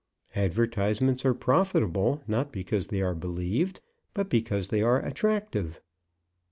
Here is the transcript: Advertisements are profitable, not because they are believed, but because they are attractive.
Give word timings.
Advertisements 0.35 1.23
are 1.27 1.35
profitable, 1.35 2.23
not 2.27 2.51
because 2.51 2.87
they 2.87 3.03
are 3.03 3.13
believed, 3.13 3.81
but 4.15 4.31
because 4.31 4.69
they 4.69 4.81
are 4.81 4.99
attractive. 5.05 5.79